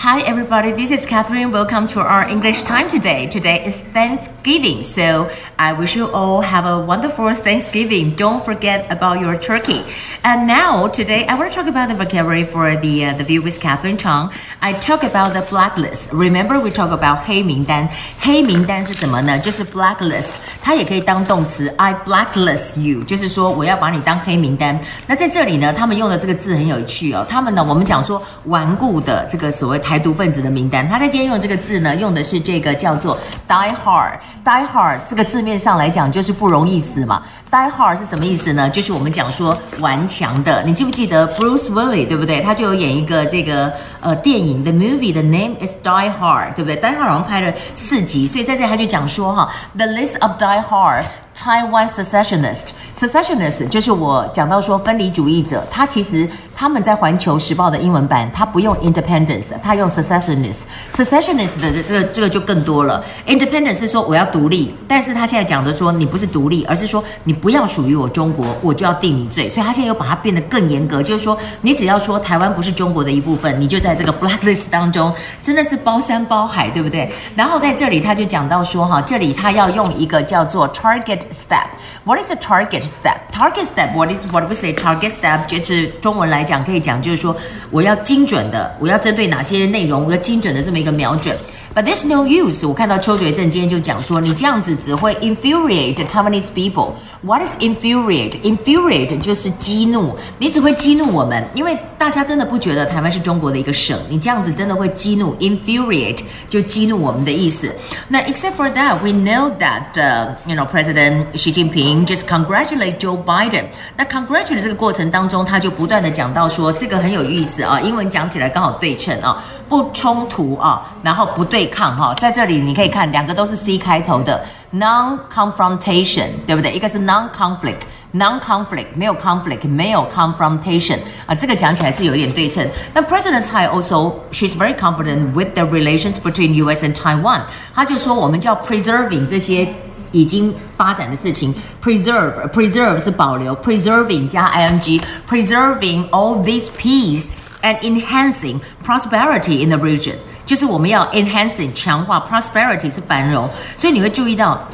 [0.00, 0.72] Hi, everybody.
[0.72, 1.50] This is Catherine.
[1.50, 3.26] Welcome to our English time today.
[3.26, 5.28] Today is Thanksgiving, so
[5.58, 8.10] I wish you all have a wonderful Thanksgiving.
[8.10, 9.82] Don't forget about your turkey.
[10.22, 13.42] And now, today, I want to talk about the vocabulary for the uh, the view
[13.42, 14.30] with Catherine Chang.
[14.60, 16.12] I talk about the blacklist.
[16.12, 17.88] Remember, we talk about 黑名单。
[18.20, 19.38] 黑名单是什么呢？
[19.38, 21.72] 就是 blacklist，它也可以当动词。
[21.78, 24.78] I blacklist you，就是说我要把你当黑名单。
[25.06, 27.26] 那在这里呢，他们用的这个字很有趣哦。
[27.28, 34.13] 他们呢，我们讲说顽固的这个所谓 台独分子的名单，他在今天用这个字呢，用的是这个叫做 die hard。
[34.45, 37.21] die hard 这个字面上来讲就是不容易死嘛。
[37.51, 38.69] die hard 是什么意思呢？
[38.69, 40.63] 就是我们讲说顽强的。
[40.63, 42.39] 你记不记得 Bruce Willis 对不对？
[42.39, 51.03] 他就有演一个这个呃电影 The movie the name is Die Hard 对不对？Die Hard 好像拍了四集，所以在这里他就讲说哈，The list of Die Hard
[51.37, 52.71] Taiwan Secessionist”。
[52.97, 56.29] Secessionist 就是我讲到说分离主义者，他其实
[56.61, 60.59] 他们在环球时报的英文版，他不用 independence，他用 secessionist。
[60.95, 63.03] Secessionist 的这个这个就更多了。
[63.25, 69.49] Independence 是说我要独立，但是他现在讲的说你不是独立，而是说你不要属于我中国，我就要定你罪。
[69.49, 77.11] 所以他现在又把它变得更严格，就是说你只要说台湾不是中国的一部分，你就在这个 blacklist 当中，真的是包山包海，对不对？
[77.35, 81.65] 然后在这里他就讲到说哈，这里他要用一个叫做 target step。
[82.03, 83.17] What is a target step?
[83.31, 83.95] Target step.
[83.95, 84.73] What is what we say?
[84.73, 87.33] Target step 就是中文来讲讲可以讲，就是说
[87.69, 91.33] 我要精准的，我要针对哪些内容，我要精准的这么一个瞄准。
[91.73, 92.67] But there's no use。
[92.67, 96.93] 我看到邱觉正今天就讲说，你这样子只会 infuriate Taiwanese people。
[97.21, 98.31] What is infuriate?
[98.41, 107.73] Infuriate 就是激怒，你只会激怒我们，因为大家真的不觉得台湾是中国的一个省，你这样子真的会激怒，infuriate 就激怒我们的意思。
[108.09, 113.23] 那 except for that, we know that, uh, you know, President Xi Jinping just congratulate Joe
[113.23, 113.65] Biden。
[113.95, 119.41] 那 congratulate 这个过程当中，他就不断的讲到说，这个很有意思啊，英文讲起来刚好对称啊。
[119.71, 126.73] 不冲突啊，然后不对抗哈，在这里你可以看两个都是 C 开头的 non-confrontation，对不对？
[126.73, 132.67] 一个是 non-conflict，non-conflict 没有 conflict，没有 confrontation 啊，这个讲起来是有一点对称。
[132.93, 136.83] 那 President Tsai also she's very confident with the relations between U.S.
[136.83, 137.43] and Taiwan，
[137.73, 139.73] 他就说我们叫 preserving 这些
[140.11, 147.29] 已经发展的事情，preserve preserve 是保留，preserving 加 ing，preserving all these peace。
[147.62, 150.14] And enhancing prosperity in the region，
[150.44, 154.68] 就是我们要 enhancing 强化 prosperity 是繁荣，所以你会注意到。